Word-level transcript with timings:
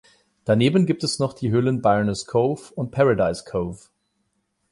Daneben 0.45 0.87
gibt 0.87 1.03
es 1.03 1.19
noch 1.19 1.31
die 1.31 1.51
Höhlen 1.51 1.83
"Byrnes 1.83 2.25
Cove" 2.27 2.73
und 2.73 2.89
"Paradise 2.89 3.43
Cove". 3.47 3.89